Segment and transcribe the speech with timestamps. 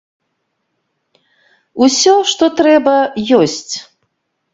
[1.87, 2.95] Усё, што трэба,
[3.41, 3.67] ёсць.